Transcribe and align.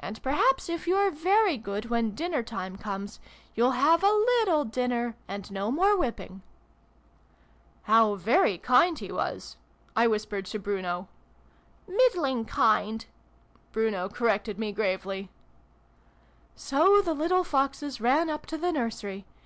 And, 0.00 0.22
perhaps, 0.22 0.70
if 0.70 0.86
you're 0.86 1.10
very 1.10 1.58
good, 1.58 1.90
when 1.90 2.14
dinner 2.14 2.42
time 2.42 2.76
comes, 2.78 3.20
you'll 3.54 3.72
have 3.72 4.02
a 4.02 4.10
little 4.38 4.64
dinner, 4.64 5.14
and 5.28 5.52
no 5.52 5.70
more 5.70 5.94
whipping!':(" 5.94 6.40
How 7.92 8.14
very 8.14 8.56
kind 8.56 8.98
he 8.98 9.12
was!" 9.12 9.58
I 9.94 10.06
whispered 10.06 10.46
to 10.46 10.58
Bruno. 10.58 11.08
"Middling 11.86 12.46
kind," 12.46 13.04
Bruno 13.70 14.08
corrected 14.08 14.58
me 14.58 14.72
gravely.)" 14.72 15.28
So 16.56 17.02
the 17.02 17.12
little 17.12 17.44
Foxes 17.44 18.00
ran 18.00 18.30
up 18.30 18.46
to 18.46 18.56
the 18.56 18.72
nursery. 18.72 19.26